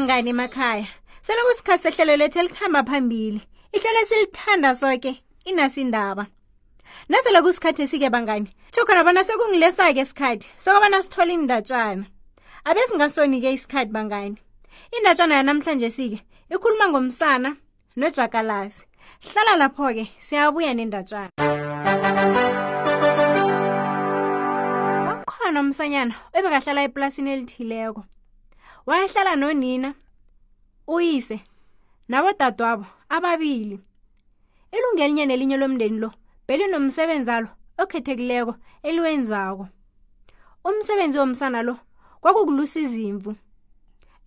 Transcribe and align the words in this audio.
bangani 0.00 0.30
emakhaya 0.30 0.86
selokusikhathi 1.22 1.90
sehlelo 1.92 2.16
lethu 2.18 2.38
elikhamba 2.40 2.82
phambili 2.84 3.40
ihlelo 3.74 4.00
esilithanda 4.02 4.70
soke 4.74 5.12
inasindaba 5.44 6.24
naselokusikhathi 7.10 7.82
esike 7.82 8.08
bangani 8.10 8.48
thokhona 8.74 9.04
bona 9.06 9.22
sekungilesa-ke 9.28 10.00
isikhathi 10.04 10.46
sokubana 10.62 11.02
sithole 11.04 11.32
indatshana 11.34 12.04
abe 12.64 12.80
singasoni-ke 12.88 13.50
isikhathi 13.52 13.92
bangani 13.96 14.36
indatshana 14.96 15.34
yanamhlanje 15.34 15.90
sike 15.96 16.18
ikhuluma 16.54 16.88
ngomsana 16.88 17.50
nojakalasi 17.96 18.86
hlala 19.28 19.52
lapho-ke 19.60 20.04
siyabuya 20.26 20.72
nendatshana 20.74 21.30
wakhona 25.20 25.60
umsanyana 25.60 26.14
ebekahlala 26.38 26.80
eplasini 26.88 27.30
elithileko 27.34 28.00
wayehlala 28.90 29.36
nonina 29.36 29.94
uyise 30.86 31.40
nabodadwabo 32.08 32.86
ababili 33.08 33.80
ilungu 34.72 34.98
elinye 35.02 35.26
nelinye 35.26 35.56
lomndeni 35.56 35.98
lo 35.98 36.10
belinomsebenzi 36.48 37.30
alo 37.30 37.48
okhethekileko 37.82 38.54
eliwenzako 38.82 39.66
umsebenzi 40.66 41.18
womsana 41.18 41.62
lo 41.62 41.74
kwakukulusa 42.20 42.80
izimvu 42.82 43.32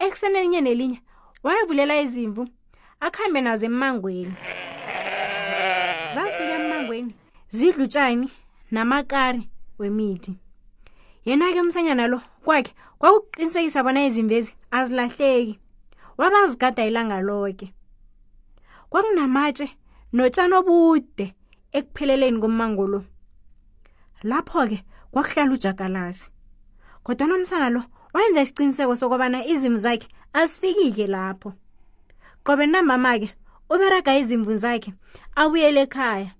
ekuseni 0.05 0.37
elinye 0.39 0.61
nelinye 0.63 0.99
wayevulela 1.43 1.99
izimvu 2.03 2.43
akhambe 3.05 3.39
nazo 3.41 3.65
emmangweni 3.65 4.33
zazifika 6.15 6.55
emmangweni 6.59 7.13
zidla 7.55 7.83
utshani 7.85 8.27
namakari 8.71 9.41
wemithi 9.79 10.33
yena-ke 11.27 11.59
umsanyana 11.63 12.05
lo 12.11 12.17
kwakhe 12.45 12.73
kwakuqinisekisa 12.99 13.79
bona 13.85 14.01
izimvezi 14.09 14.51
azilahleki 14.77 15.59
wabazigada 16.19 16.81
ilanga 16.89 17.19
loke 17.29 17.67
kwakunamatshe 18.91 19.65
notshani 20.15 20.53
obude 20.59 21.25
ekupheleleni 21.77 22.39
kommango 22.43 22.85
lo 22.93 22.99
lapho-ke 24.29 24.77
kwakuhlala 25.11 25.53
ujagalazi 25.55 26.25
kodwa 27.05 27.23
nomsana 27.29 27.67
lo 27.75 27.81
wenza 28.13 28.41
isiqiniseko 28.43 28.93
sokubana 28.99 29.39
izimvu 29.53 29.79
zakhe 29.85 30.07
azifikike 30.39 31.07
lapho 31.15 31.49
qobe 32.45 32.63
nambama-ke 32.67 33.27
uberaga 33.73 34.11
izimvu 34.19 34.53
zakhe 34.63 34.91
abuyele 35.41 35.79
ekhaya 35.87 36.31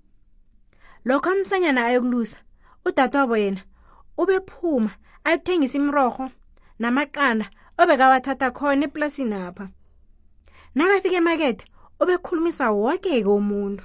lokho 1.08 1.28
umsanyana 1.32 1.80
ayokulusa 1.88 2.36
udadewabo 2.88 3.36
yena 3.42 3.62
ubephuma 4.20 4.90
ayokuthengisa 5.26 5.76
imrorho 5.80 6.26
namaqanda 6.80 7.46
obekawathatha 7.80 8.48
khona 8.58 8.84
eplasini 8.88 9.34
apha 9.46 9.66
nakafika 10.76 11.16
emakethe 11.20 11.64
ubekhulumisa 12.00 12.66
wokeke 12.82 13.24
umuntu 13.34 13.82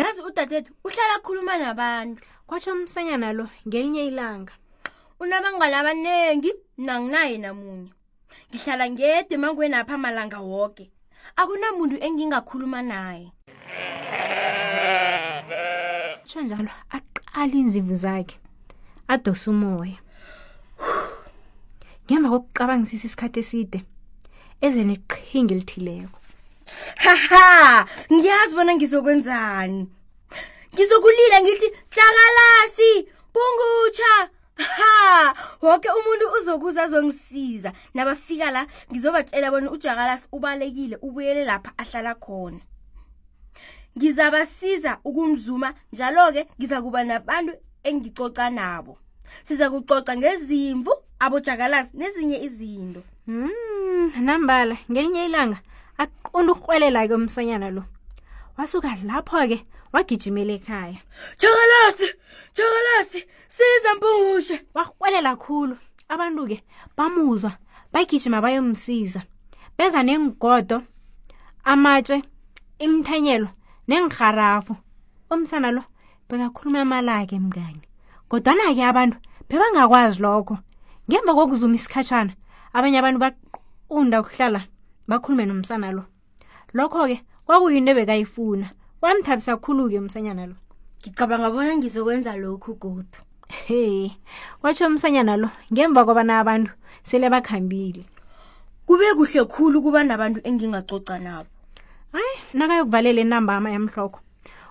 yazi 0.00 0.20
udadethu 0.28 0.70
uhlala 0.86 1.14
akhuluma 1.18 1.54
nabantu 1.62 2.16
kwatsho 2.48 2.70
umsanyana 2.76 3.28
lo 3.38 3.44
ngelinye 3.66 4.02
ilanga 4.10 4.52
unabangani 5.20 5.74
abaningi 5.80 6.50
nanginaye 6.86 7.36
namunye 7.44 7.92
ngihlala 8.48 8.84
ngede 8.92 9.32
emakwenapha 9.36 9.92
amalanga 9.98 10.40
woke 10.50 10.84
akunamuntu 11.40 11.94
engingakhuluma 12.06 12.80
naye 12.90 13.26
tsho 16.26 16.40
njalo 16.44 16.70
aqala 16.96 17.52
iinzivu 17.58 17.94
zakhe 18.04 18.36
adose 19.08 19.48
umoya 19.50 19.98
ngemva 22.06 22.28
kokuqabangisisa 22.32 23.06
isikhathi 23.08 23.40
eside 23.44 23.78
eze 24.66 24.80
neqhinga 24.88 25.52
elithileko 25.56 26.18
haha 27.04 27.46
ngiyazi 28.14 28.52
bona 28.58 28.72
ngizokwenzani 28.76 29.82
ngizokulila 30.72 31.36
ngithi 31.44 31.68
tshakalasi 31.92 32.90
bungutsha 33.32 34.10
ha 34.76 34.88
woke 35.66 35.88
umuntu 35.98 36.24
uzokuza 36.38 36.80
azongisiza 36.86 37.70
nabafika 37.96 38.46
la 38.54 38.62
ngizobatshela 38.90 39.48
bona 39.52 39.68
ujakalasi 39.74 40.26
ubalekile 40.36 40.96
ubuyele 41.06 41.42
lapha 41.48 41.70
ahlala 41.82 42.12
khona 42.24 42.60
ngizabasiza 43.96 44.90
ukumzuma 45.08 45.68
njalo-ke 45.92 46.42
ngizakuba 46.58 47.00
nabantu 47.10 47.52
engicoca 47.84 48.50
nabo 48.50 48.98
siza 49.42 49.70
kucoca 49.70 50.12
ngezimvu 50.16 50.90
abojakalazi 51.18 51.90
nezinye 51.98 52.38
izinto 52.46 53.02
um 53.28 54.12
nambala 54.24 54.74
ngelinye 54.90 55.24
ilanga 55.28 55.58
aqonda 56.02 56.52
ukurwelela-ke 56.52 57.14
umsanyana 57.18 57.68
lo 57.76 57.82
wasuka 58.56 58.88
lapho-ke 59.10 59.58
wagijimela 59.92 60.52
ekhaya 60.58 60.98
jakalasi 61.40 62.08
jakalasi 62.56 63.20
siza 63.56 63.90
mpungushe 63.98 64.56
wakwelela 64.74 65.32
khulu 65.42 65.74
abantu-ke 66.12 66.56
bamuzwa 66.96 67.52
bagijima 67.92 68.38
bayomsiza 68.44 69.20
beza 69.76 70.00
nengigodo 70.02 70.76
amatshe 71.70 72.16
imthanyelo 72.84 73.48
nengiharafu 73.88 74.74
umsana 75.34 75.70
lo 75.76 75.82
bekakhuluma 76.28 76.80
amalake 76.84 77.36
mngani 77.40 77.80
kodwana-ke 78.28 78.84
abantu 78.84 79.16
bebangakwazi 79.48 80.20
lokho 80.20 80.54
ngemva 81.08 81.32
kokuzuma 81.34 81.74
isikhatshana 81.80 82.32
abanye 82.76 82.98
abantu 83.00 83.18
baqunda 83.24 84.20
ukuhlala 84.20 84.60
bakhulume 85.08 85.44
nomsana 85.48 85.88
lo 85.96 86.02
lokho-ke 86.76 87.16
kwakuyinto 87.46 87.90
ebekayifuna 87.92 88.66
kwamthabisa 89.00 89.52
kkhulu-ke 89.56 89.96
umsanyana 90.04 90.44
lo 90.52 90.56
ngicabanga 91.00 91.48
bona 91.52 91.72
ngizokwenza 91.80 92.32
lokhu 92.36 92.70
godu 92.76 93.18
he 93.64 94.12
kwatsho 94.60 94.84
umsanyana 94.92 95.34
lo 95.42 95.48
ngemva 95.72 96.00
kwabana 96.04 96.32
abantu 96.44 96.72
sele 97.08 97.26
bakhambile 97.32 98.04
kube 98.84 99.08
kuhle 99.16 99.40
khulu 99.48 99.76
kuba 99.80 100.04
nabantu 100.04 100.40
engingacoca 100.44 101.16
nabo 101.24 101.48
hayi 102.12 102.34
nakayokuvalela 102.52 103.20
inamba 103.24 103.52
ama 103.56 103.72
yamhloko 103.72 104.20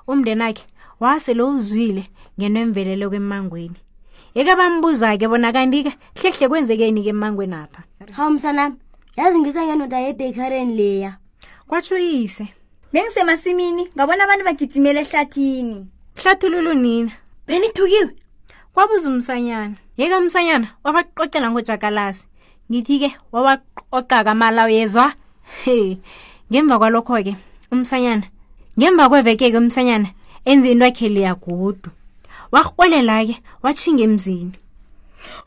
umndenakhe 0.06 0.66
waselo 1.00 1.48
uzwile 1.54 2.10
ngenemvelelo 2.40 3.10
kwemangweni 3.10 3.78
yeke 4.36 4.54
bambuza-ke 4.56 5.28
bona 5.30 5.54
kanti-ke 5.54 5.94
hlehle 6.18 6.48
kwenzekeni-ke 6.50 7.10
emangweni 7.10 7.56
apha 7.56 7.82
hawu 8.14 8.32
msanami 8.32 8.76
yazi 9.18 9.40
ngizwa 9.40 9.66
ngenoda 9.66 10.00
yebhekareni 10.00 10.76
leya 10.76 11.18
kwatsho 11.68 11.96
uyise 11.96 12.48
bengisemasimini 12.94 13.90
ngabona 13.96 14.24
abantu 14.24 14.46
bagijimela 14.46 15.00
ehlathini 15.02 15.86
hlathulula 16.18 16.70
unina 16.72 17.12
benithukiwe 17.48 18.16
kwabuza 18.74 19.10
umsanyana 19.10 19.76
yeke 19.98 20.16
umsanyana 20.18 20.68
wabaqoqela 20.84 21.48
ngojakalasi 21.52 22.26
ngithi-ke 22.72 23.10
wabaqoqakamala 23.32 24.66
yezwa 24.70 25.14
he 25.64 25.98
ngemva 26.52 26.76
kwalokho-ke 26.82 27.34
umsanyana 27.72 28.26
ngemva 28.80 29.04
kwevekeke 29.10 29.58
umsanyana 29.58 30.10
enze 30.52 30.68
into 30.72 30.86
akhe 30.88 31.08
leyagudu 31.16 31.90
warholela 32.54 33.16
ke 33.28 33.36
watshinga 33.64 34.04
emzini 34.08 34.56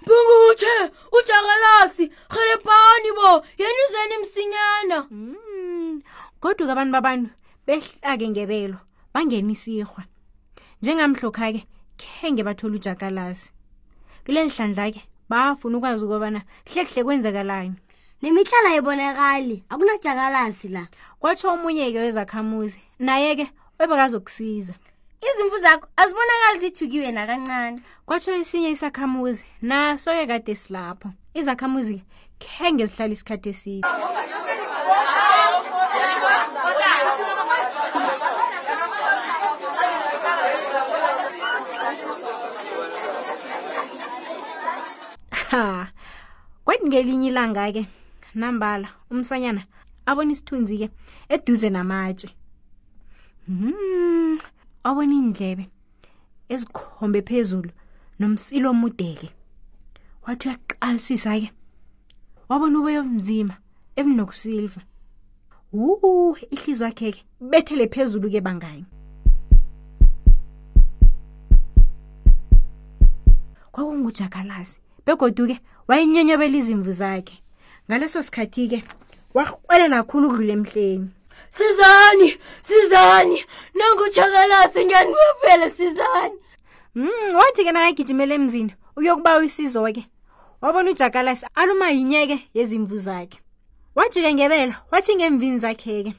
mpungutshe 0.03 0.75
ujakalasi 1.17 2.05
rhelebhani 2.35 3.11
bo 3.19 3.29
yenizeni 3.61 4.15
msinyana 4.23 4.99
kodwa 6.41 6.57
mm, 6.67 6.69
ke 6.69 6.73
abantu 6.73 6.93
babantu 6.93 7.31
behlake 7.67 8.27
ngebelo 8.29 8.77
bangenisirhwa 9.15 10.05
njengamhlokha 10.83 11.53
ke 11.53 11.65
khenge 11.99 12.43
bathole 12.45 12.77
ujakalasi 12.77 13.53
kuleli 14.25 14.51
hlandla 14.53 14.93
ke 14.93 15.01
bafuna 15.31 15.79
ukwazi 15.81 16.05
ukubana 16.05 16.41
hlehle 16.69 17.05
kwenzekalani 17.05 17.77
nemihlala 18.21 18.77
ibonakali 18.77 19.65
akunajakalasi 19.69 20.69
la 20.69 20.85
kwatsho 21.21 21.49
omunye 21.57 21.89
ke 21.93 21.99
wezakhamuzi 22.05 22.81
naye 23.01 23.33
ke 23.37 23.47
ebekazokusiza 23.81 24.75
izimvu 25.29 25.57
zakho 25.65 25.87
azibonakali 26.03 26.59
zithukiwe 26.61 27.09
nakancane 27.13 27.79
kwatsho 28.07 28.31
esinye 28.41 28.71
isakhamuzi 28.75 29.45
naso-ke 29.69 30.25
kade 30.31 30.55
silapho 30.63 31.09
izakhamuzi 31.41 31.99
khenge 32.43 32.85
zihlala 32.91 33.13
isikhathi 33.13 33.49
eside 33.53 33.85
ha 45.51 45.63
kwathi 46.65 46.85
ngelinye 46.89 47.29
ilanga-ke 47.31 47.83
nambala 48.41 48.89
umsanyana 49.13 49.63
abona 50.09 50.31
isithunzi-ke 50.35 50.87
eduze 51.35 51.69
namatshe 51.75 52.29
hmm. 53.47 54.39
wawena 54.85 55.15
indlebe 55.15 55.65
ezikhombe 56.49 57.21
phezulu 57.23 57.71
nomsilo 58.19 58.69
omudeke 58.71 59.29
wathi 60.27 60.49
uyaqalisisa 60.49 61.33
ke 61.41 61.51
wabona 62.49 62.81
ube 62.81 62.93
yomzima 62.97 63.55
ebinokusilva 63.99 64.81
wu 65.73 66.37
ihlizwa 66.55 66.89
yakhe 66.89 67.11
ke 67.13 67.23
bethele 67.41 67.87
phezulu 67.93 68.27
ke 68.33 68.41
bangani 68.41 68.85
kwakungujakalasi 73.73 74.81
begoduke 75.07 75.61
wayenyenyebela 75.89 76.57
izimvu 76.57 76.91
zakhe 76.93 77.37
ngaleso 77.89 78.21
sikhathi-ke 78.25 78.79
warhwelela 79.35 79.97
kakhulu 80.03 80.27
ukudlula 80.29 80.53
emhleni 80.57 81.09
sizani 81.51 82.29
sizani 82.69 83.39
nongutshakalasi 83.81 84.85
ngiyanibophele 84.87 85.71
sizane 85.77 86.35
um 86.97 87.03
mm, 87.09 87.35
wathi 87.39 87.63
ke 87.65 87.73
nakagijimela 87.73 88.35
emzini 88.39 88.73
uyokuba 88.99 89.33
uyisizo 89.39 89.81
ke 89.95 90.03
wabona 90.61 90.91
ujakalasi 90.91 91.47
aluma 91.55 91.89
yinyeke 91.91 92.37
yezimvu 92.55 92.97
zakhe 92.97 93.39
wajike 93.95 94.29
ngebela 94.35 94.75
wathi 94.93 95.13
ngeemvini 95.17 95.59
zakhe 95.59 96.05
ke 96.05 96.15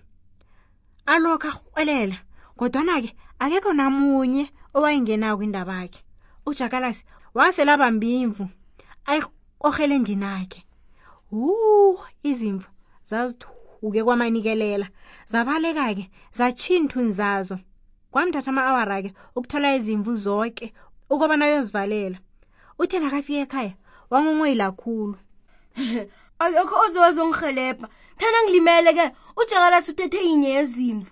alokho 1.06 1.48
arhwelela 1.48 2.18
kodwana-ke 2.58 3.14
akekho 3.42 3.72
namunye 3.78 4.50
owayengenako 4.74 5.44
indaba 5.44 5.78
akhe 5.86 6.02
ujakalasi 6.46 7.06
waselabamba 7.38 8.06
imvu 8.08 8.44
ayikohele 9.06 9.94
endinakhe 9.96 10.66
wu 11.32 12.00
izimvu 12.24 12.68
zazithu 13.06 13.61
uke 13.82 14.04
kwamanikelela 14.04 14.88
zabaleka-ke 15.26 16.06
zatshinthuni 16.38 17.12
zazo 17.18 17.58
kwamthatha 18.14 18.52
ama-awara-ke 18.54 19.10
ukuthola 19.38 19.68
izimvu 19.78 20.12
zonke 20.16 20.66
ukubana 21.10 21.46
yozivalela 21.54 22.18
uthe 22.82 22.98
nakafika 23.00 23.42
ekhaya 23.46 23.74
wangongoyilakhulu 24.12 25.16
akekho 26.44 26.76
ozowazongihelebha 26.86 27.88
thana 28.20 28.38
ngilimele 28.44 28.94
ke 28.94 29.06
ujakalasi 29.42 29.92
uthethe 29.92 30.20
inye 30.30 30.50
yezimvu 30.50 31.12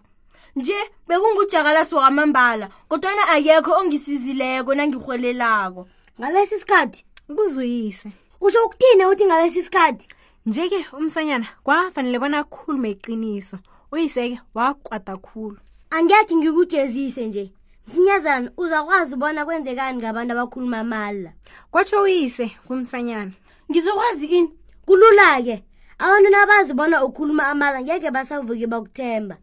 nje 0.55 0.77
bekungujakalasi 1.07 1.95
wakamambala 1.95 2.69
kodwana 2.89 3.23
akekho 3.33 3.71
ongisizileko 3.81 4.75
nangihwelelako 4.75 5.87
ngalesi 6.19 6.57
sikhathi 6.59 7.05
kuzuyise 7.35 8.09
usho 8.41 8.59
ukuthine 8.65 9.05
uthi 9.05 9.25
ngalesi 9.25 9.63
sikhathi 9.63 10.07
njeke 10.45 10.85
umsanyana 10.97 11.47
kwafanele 11.63 12.19
bona 12.19 12.43
khulu 12.43 12.77
meqiniso 12.83 13.57
uyiseke 13.91 14.39
wakwada 14.55 15.13
khulu 15.25 15.59
angekhe 15.95 16.33
ngikujezise 16.39 17.21
nje 17.27 17.43
msinyazana 17.87 18.47
uzakwazi 18.61 19.11
ubona 19.15 19.41
kwenzekani 19.45 19.95
ngabantu 19.97 20.31
abakhuluma 20.33 20.77
amala 20.83 21.29
kwatsho 21.71 21.97
uyise 22.05 22.45
kumsanyana 22.67 23.33
ngizokwazi 23.69 24.25
kini 24.31 24.49
kulula-ke 24.87 25.55
abantu 26.03 26.29
nabazi 26.35 26.71
bona 26.77 26.97
ukhuluma 27.07 27.43
amala 27.51 27.77
ngeke 27.83 28.09
basavuki 28.15 28.65
bakuthemba 28.71 29.35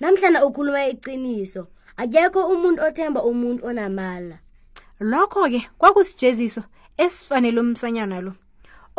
namhlana 0.00 0.38
ukhuluma 0.48 0.82
iqiniso 0.92 1.62
akekho 2.02 2.40
umuntu 2.54 2.78
othemba 2.86 3.20
umuntu 3.30 3.60
onamala 3.70 4.36
lokho-ke 5.10 5.60
kwakusijeziso 5.78 6.62
esifanele 7.04 7.58
umsanyana 7.60 8.18
lo 8.26 8.32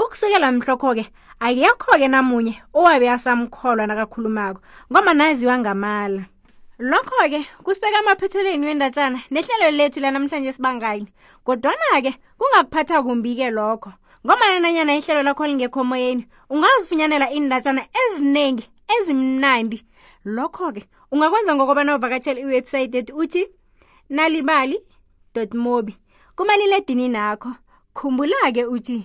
ukusukela 0.06 0.52
mhlokho-ke 0.52 1.06
akekho-ke 1.40 2.08
namunye 2.10 2.54
owabe 2.74 3.08
asamkholwa 3.12 3.88
nakakhulumako 3.88 4.62
ngoma 4.92 5.14
naziwa 5.14 5.56
ngamala 5.62 6.24
lokho-ke 6.80 7.40
kusibeka 7.64 8.00
amaphethelweni 8.02 8.66
wendatshana 8.66 9.20
nehlelo 9.32 9.72
lethu 9.72 10.00
lanamhlanje 10.02 10.52
sibangani 10.52 11.08
kodwana-ke 11.46 12.12
kungakuphatha 12.38 13.04
kumbi-ke 13.06 13.50
lokho 13.58 13.94
ngomananyana 14.26 14.98
ihlelo 14.98 15.22
lakho 15.24 15.44
lingekhomoyeni 15.48 16.24
ungazifunyanela 16.50 17.30
iindatshana 17.32 17.82
eziningi 18.04 18.66
ezimnandi 18.96 19.86
lokho-ke 20.26 20.82
ungakwenza 21.12 21.52
ngokobana 21.56 21.96
uvakatshela 21.96 22.40
iwebhsayithi 22.42 22.98
ethu 23.00 23.14
uthi 23.22 23.42
nalibali 24.10 24.78
mobi 25.54 25.94
kumalile 26.36 26.82
dini 26.88 27.08
nakho 27.10 27.50
khumbula-ke 27.96 28.66
uthi 28.66 29.00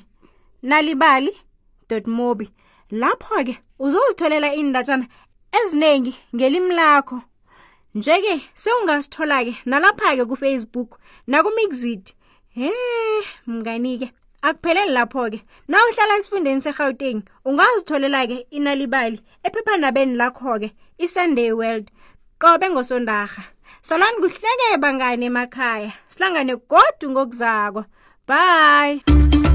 nalibali.mobi 0.70 2.46
lapho-ke 3.00 3.54
uzozitholela 3.84 4.48
iindatshana 4.56 5.06
eziningi 5.58 6.12
ngelimi 6.34 6.72
lakho 6.80 7.16
nje-ke 7.98 8.34
sewungasithola-ke 8.60 9.54
nalapha-ke 9.70 10.24
kufacebook 10.30 10.90
nakumixid 11.30 12.02
he 12.58 12.70
mngani-ke 13.50 14.08
akupheleli 14.46 14.92
lapho-ke 14.98 15.38
na 15.70 15.76
uhlala 15.86 16.14
esifundeni 16.20 16.60
segauteng 16.66 17.18
ungazitholela-ke 17.48 18.36
inalibali 18.58 19.18
ephephandabeni 19.46 20.18
lakho-ke 20.20 20.68
isunday 21.04 21.52
world 21.60 21.86
qobe 22.42 22.66
ngosondarha 22.72 23.42
salani 23.86 24.18
kuhleke 24.22 24.74
bangane 24.82 25.24
emakhaya 25.30 25.92
sihlangane 26.10 26.54
godu 26.70 27.06
ngokuzako 27.14 27.80
bye 28.28 29.45